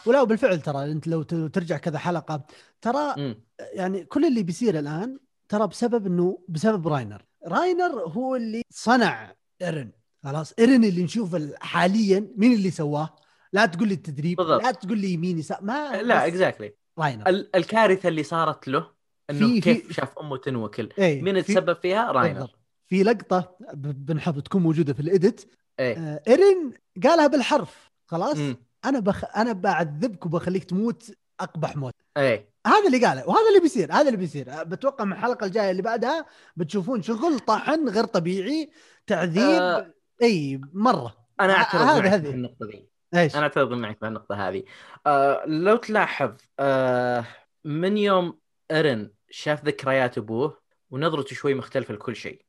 [0.06, 2.46] ولا بالفعل ترى أنت لو ترجع كذا حلقة
[2.80, 9.34] ترى يعني كل اللي بيصير الآن ترى بسبب إنه بسبب راينر راينر هو اللي صنع
[9.62, 9.90] إيرن.
[10.24, 13.16] خلاص إيرن اللي نشوفه حاليا مين اللي سواه؟
[13.52, 14.62] لا تقول لي التدريب بالضبط.
[14.62, 17.28] لا تقول لي يمين يسار ما لا exactly راينر.
[17.28, 18.90] ال- الكارثة اللي صارت له
[19.30, 20.88] إنه في- كيف في- شاف أمه تنوكل.
[20.98, 22.32] إيه، مين في- تسبب فيها؟ راينر.
[22.38, 22.58] بالضبط.
[22.86, 25.52] في لقطة بنحط تكون موجودة في الإديت.
[25.80, 25.96] إيه.
[25.98, 26.72] آه، إيرن
[27.04, 28.56] قالها بالحرف خلاص؟ مم.
[28.84, 29.36] أنا بخ...
[29.36, 31.94] أنا بعذبك وبخليك تموت أقبح موت.
[32.16, 32.50] إيه.
[32.66, 34.50] هذا اللي قاله وهذا اللي بيصير هذا اللي بيصير.
[34.52, 36.26] أه، بتوقع من الحلقة الجاية اللي بعدها
[36.56, 38.70] بتشوفون شغل طحن غير طبيعي
[39.06, 39.94] تعذيب آه.
[40.22, 41.16] إي مرة.
[41.40, 42.22] أنا أعترض هذه- معك هذه.
[42.22, 42.88] في النقطه ذي.
[43.14, 44.62] إيش؟ أنا أعترض معك في النقطه هذه.
[45.06, 47.24] آه لو تلاحظ آه
[47.64, 48.38] من يوم
[48.70, 52.44] ايرن شاف ذكريات أبوه ونظرته شوي مختلفة لكل شيء.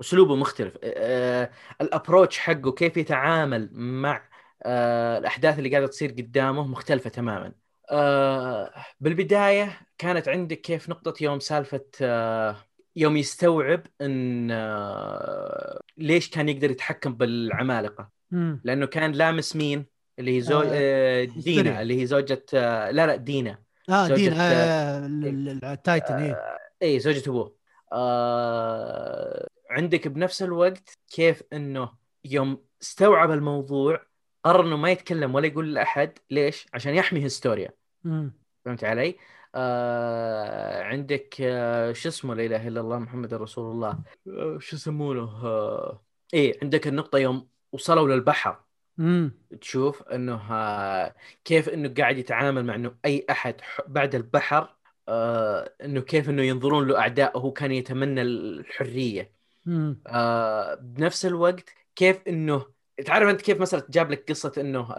[0.00, 0.74] أسلوبه مختلف.
[0.84, 4.28] آه الأبروتش حقه كيف يتعامل مع
[4.62, 7.52] آه الأحداث اللي قاعدة تصير قدامه مختلفة تماما.
[7.90, 12.56] آه بالبداية كانت عندك كيف نقطة يوم سالفة آه
[12.96, 18.60] يوم يستوعب إن آه ليش كان يقدر يتحكم بالعمالقة؟ مم.
[18.64, 19.86] لأنه كان لامس مين؟
[20.18, 21.24] اللي هي زوج آه، آه.
[21.24, 23.58] دينا اللي هي زوجة آه لا لا دينا.
[23.90, 26.32] آه زوجة- دين آه ال- ال- ال Titan إيه.
[26.32, 27.56] آه اي زوجة أبوه.
[27.92, 31.90] آه عندك بنفس الوقت كيف إنه
[32.24, 34.00] يوم استوعب الموضوع
[34.44, 37.70] قرر إنه ما يتكلم ولا يقول لأحد ليش؟ عشان يحمي هيستوريا
[38.04, 38.32] مم.
[38.64, 39.16] فهمت علي؟
[39.54, 45.46] آه عندك آه شو اسمه لا إله إلا الله محمد رسول الله آه شو يسمونه؟
[45.46, 46.02] آه
[46.34, 48.60] إيه عندك النقطة يوم وصلوا للبحر
[48.98, 49.32] مم.
[49.60, 54.76] تشوف إنه آه، كيف إنه قاعد يتعامل مع إنه أي أحد ح- بعد البحر
[55.08, 59.32] آه، إنه كيف إنه ينظرون له أعداء وهو كان يتمنى الحرية
[59.66, 60.02] مم.
[60.06, 62.66] آه، بنفس الوقت كيف إنه
[63.04, 64.94] تعرف انت كيف مثلا جاب لك قصة انه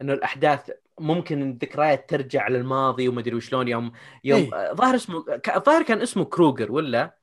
[0.00, 0.70] انه الأحداث
[1.00, 3.92] ممكن الذكريات ترجع للماضي وما أدري وشلون يوم
[4.24, 4.72] يوم إيه.
[4.72, 7.14] ظاهر اسمه ك- ظاهر كان اسمه كروجر ولا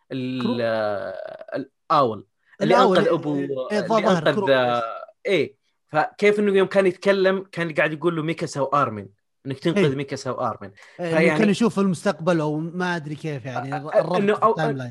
[1.56, 2.26] الأول
[2.62, 4.82] اللي أنقذ ابو إيه، اللي ظاهر أنقذ
[5.26, 5.56] إيه.
[5.88, 9.08] فكيف إنه يوم كان يتكلم كان قاعد يقول له ميكاسا وارمن
[9.46, 9.96] إنك تنقذ إيه.
[9.96, 14.36] ميكاسا وارمن إيه، فيعني- نشوف في المستقبل أو ما أدري كيف يعني الر- الربط إنه
[14.36, 14.82] أو-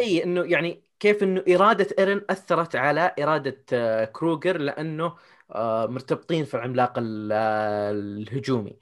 [0.00, 5.16] اي إنه يعني كيف إنه إرادة إيرن أثرت على إرادة آه، كروجر لأنه
[5.50, 8.78] آه، مرتبطين في العملاق ال- آه، الهجومي.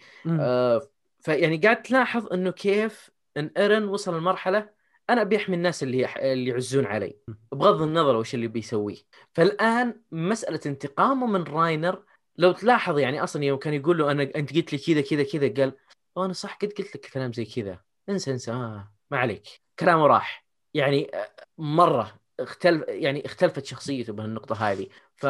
[1.21, 4.71] فيعني قاعد تلاحظ إنه كيف إن إيرن وصل لمرحلة
[5.11, 6.09] أنا بيحمي الناس اللي.
[6.33, 7.17] اللي يعزون علي.
[7.53, 8.97] بغض النظر وش اللي بيسويه.
[9.35, 12.03] فالآن مسألة انتقامه من راينر
[12.37, 15.63] لو تلاحظ يعني أصلا يوم كان يقول له أنا أنت قلت لي كذا كذا كذا
[15.65, 15.73] قال
[16.17, 17.81] "أوه، أنا صح قد قلت لك كلام زي كذا.
[18.09, 19.43] انسى انسى آه ما عليك.
[19.79, 20.46] كلامه راح.
[20.77, 24.87] يعني آه، مرة اختلف يعني اختلفت شخصيته بهالنقطة هذه.
[25.17, 25.25] ف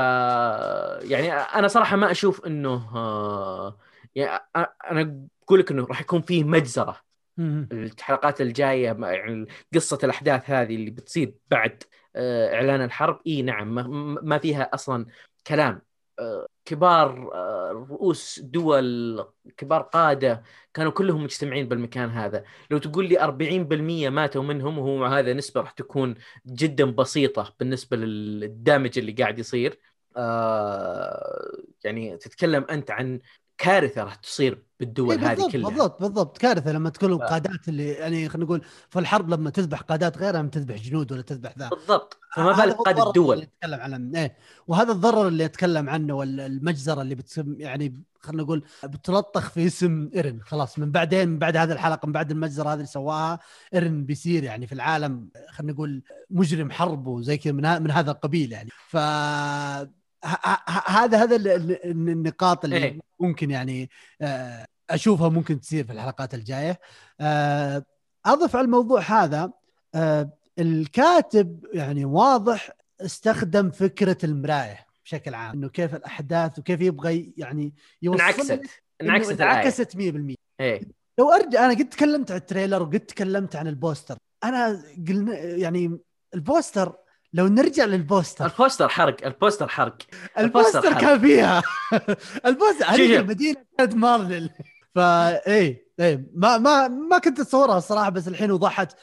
[1.10, 3.78] يعني أنا صراحة ما أشوف إنه آه،
[4.14, 4.40] يعني
[4.90, 7.00] أنا أقول لك إنه راح يكون فيه مجزرة.
[7.72, 11.82] الحلقات الجاية يعني قصة الأحداث هذه اللي بتصير بعد
[12.16, 13.74] آه، إعلان الحرب إي نعم
[14.24, 15.06] ما- فيها أصلا
[15.46, 15.82] كلام.
[16.64, 19.24] كبار آه، رؤوس دول
[19.56, 20.42] كبار قادة
[20.74, 22.44] كانوا كلهم مجتمعين بالمكان هذا.
[22.70, 26.14] لو تقول لي 40% ماتوا منهم وهو هذا نسبة راح تكون
[26.46, 29.80] جدا بسيطة بالنسبة للدامج اللي قاعد يصير.
[30.16, 33.20] آه، يعني تتكلم أنت عن
[33.58, 35.68] كارثة راح تصير بالدول إيه هذه كلها.
[35.70, 36.38] بالضبط بالضبط.
[36.38, 40.40] كارثة لما تكون ف- قادات اللي يعني خلينا نقول في الحرب لما تذبح قادات غيرها
[40.40, 41.68] لما تذبح جنود ولا تذبح ذا.
[41.68, 42.18] بالضبط.
[42.34, 43.42] فما بالك قاد الدول.
[43.42, 44.20] يتكلم عنه.
[44.20, 44.36] إيه.
[44.66, 50.40] وهذا الضرر اللي يتكلم عنه والمجزره اللي بتسم يعني خلينا نقول بتلطخ في اسم إيرن.
[50.42, 53.38] خلاص من بعدين من بعد هذه الحلقة من بعد المجزرة هذه اللي سواها
[53.74, 58.10] إيرن بيصير يعني في العالم خلينا نقول مجرم حرب وزي كذا من, ه- من هذا
[58.10, 58.70] القبيل يعني.
[58.88, 58.96] ف
[60.86, 62.98] هذا هذا ال- ال- النقاط اللي إيه.
[63.20, 66.80] ممكن يعني آه، أشوفها ممكن تصير في الحلقات الجاية.
[67.20, 67.84] آه،
[68.26, 69.52] أضف على الموضوع هذا
[69.94, 77.74] آه، الكاتب يعني واضح استخدم فكرة المراية بشكل عام إنه كيف الأحداث وكيف يبغى يعني
[78.02, 78.62] يوصل انعكست.
[79.02, 80.80] انعكست انعكست 100% إيه.
[81.18, 84.16] لو ارجع أنا قد تكلمت عن ال trailer وقد تكلمت عن ال poster.
[84.44, 85.98] أنا قلنا يعني
[86.34, 86.96] البوستر
[87.36, 88.46] لو نرجع للبوستر.
[88.46, 89.96] البوستر حرق البوستر حرق.
[90.38, 91.62] البوستر البوستر كان فيها.
[92.46, 93.16] البوستر هذه.
[93.16, 94.50] المدينة كانت مارلي
[94.94, 96.30] ف إيه إيه.
[96.34, 98.96] ما ما ما كنت أتصورها الصراحة بس الحين وضحت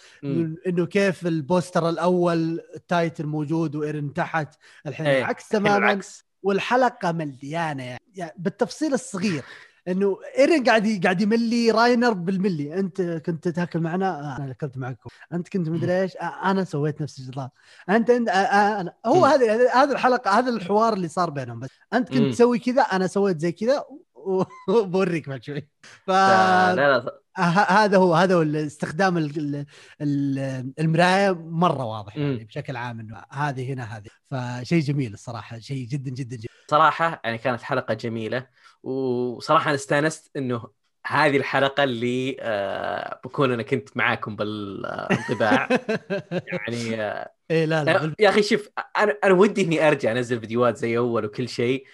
[0.68, 4.56] إنه كيف ال poster الأول ال Titan موجود وإيرن تحت.
[4.88, 5.20] الحين إيه.
[5.20, 6.00] العكس تماما.
[6.44, 7.98] والحلقة مليانة.
[8.16, 9.44] يعني بالتفصيل الصغير.
[9.88, 12.80] إنه ايرن قاعد قاعد يملي راينر بالملي.
[12.80, 15.10] أنت كنت تاكل معنا أنا أكلت معكم.
[15.34, 17.52] أنت كنت مدري إيش؟ أنا سويت نفس الشغلات
[17.90, 19.26] أنت أنت أنا هو.
[19.26, 21.70] هذه هذه الحلقة هذا الحوار اللي صار بينهم بس.
[21.94, 22.34] أنت كنت.
[22.34, 23.84] تسوي كذا أنا سويت زي كذا
[24.68, 25.68] وبوريك بعد شوي.
[26.06, 27.20] ف لا لا
[27.70, 29.66] هذا هو هذا هو استخدام ال-
[30.02, 32.44] ال- المراية مرة واضح يعني.
[32.44, 34.10] بشكل عام إنه هذه هنا هذه.
[34.24, 38.48] فشيء جميل الصراحة شيء جدا جدا جميل صراحة يعني كانت حلقة جميلة.
[38.84, 40.68] وصراحة أنا استانست إنه
[41.06, 45.76] هذه الحلقة اللي آه بكون أنا كنت معاكم بالانطباع
[46.48, 50.78] يعني آه إيه لا لا يا أخي شوف أنا أنا ودي إني أرجع أنزل فيديوهات
[50.78, 51.86] زي أول وكل شيء.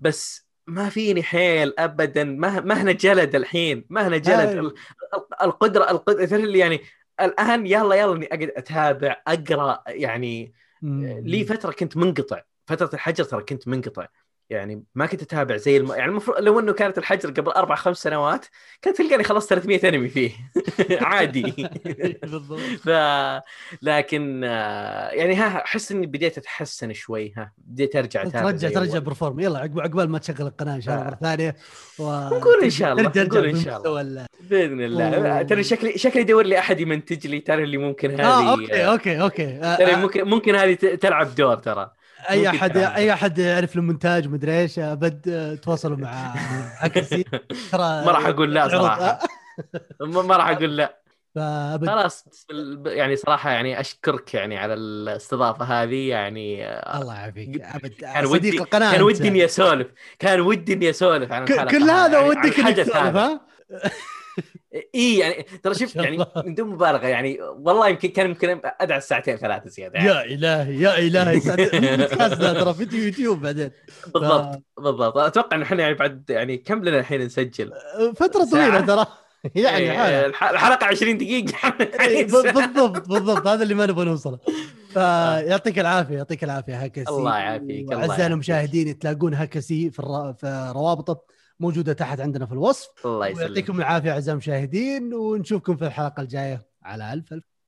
[0.00, 4.74] بس ما فيني حيل ابدا مه- مهنا جلد الحين مهنا جلد ال-
[5.42, 6.80] القدرة القدرة اللي يعني
[7.20, 10.54] الآن يلا يلا إني أقعد أتابع أقرأ يعني.
[11.24, 14.06] لي فترة كنت منقطع فترة الحجر ترى كنت منقطع
[14.52, 15.92] يعني ما كنت أتابع زي الم...
[15.92, 18.46] يعني المفروض لو إنه كانت الحجر قبل أربع خمس سنوات
[18.84, 20.30] كنت تلقاني خلصت 300 أنمي فيه
[21.00, 21.70] عادي
[22.22, 22.88] بالضبط ف
[23.82, 28.98] لكن آه، يعني ها أحس إني بديت أتحسن شوي ها بديت أرجع أتابع ترجع ترجع.
[28.98, 31.10] perform يلا عقب عقبال ما تشغل القناة إن شاء الله آه.
[31.10, 31.56] مره ثانية
[31.98, 32.28] و...
[32.36, 34.26] نقول إن شاء الله، نقول إن شاء الله.
[34.40, 35.42] بإذن الله.
[35.42, 39.20] ترى شكلي شكلي يدور لي أحد يمنتج لي ترى اللي ممكن هذه آه أوكي أوكي
[39.20, 41.90] أوكي آه، ترى آه، ممكن ممكن هذه تلعب دور ترى
[42.30, 42.76] أي احد.
[42.76, 46.34] أي أحد يعرف المونتاج مدري إيش ابد تواصلوا مع
[46.80, 47.22] هاكسي
[47.72, 49.18] ترى ما راح أقول لا صراحة.
[50.00, 51.02] ما راح أقول لا.
[51.86, 52.24] خلاص
[52.86, 57.60] يعني صراحة يعني أشكرك يعني على الاستضافة هذه يعني الله يعافيك.
[57.60, 57.88] أبد.
[57.88, 59.02] كان ودي القناة كان.
[59.02, 59.86] ودي إني أسولف.
[60.18, 63.20] كان ودي إني أسولف عن كل هذا يعني عن ودك إنك تسولف هذا.
[63.20, 63.40] ها؟
[64.94, 66.26] اي يعني ترى شوف شاء يعني.
[66.46, 70.08] من دون مبالغة يعني والله يمكن كان يمكن أدعس ساعتين ثلاثة زيادة يعني.
[70.08, 71.40] يا إلهي يا إلهي
[71.96, 73.70] بودكاستنا ترى فيديو يوتيوب بعدين.
[74.14, 75.16] بالضبط بالضبط.
[75.18, 77.72] أتوقع ان إحنا يعني بعد يعني كم لنا الحين نسجل؟
[78.16, 79.06] فترة طويلة ترى.
[79.54, 81.74] يعني إيه، الحلقة 20 دقيقة.
[82.00, 83.46] إيه، بالضبط بالضبط.
[83.46, 84.38] هذا اللي ما نبغى نوصله.
[84.92, 88.20] فيعطيك العافية يعطيك العافية هكسي الله يعافيك، يعافيك.
[88.20, 90.32] المشاهدين تلاقون هكسي في, الر...
[90.32, 91.41] في روابطه.
[91.62, 93.06] موجودة تحت عندنا في الوصف.
[93.06, 93.46] الله يسلمك.
[93.46, 96.66] ويعطيكم العافية أعزائي المشاهدين ونشوفكم في الحلقة الجاية.
[96.82, 97.51] على ألف ألف.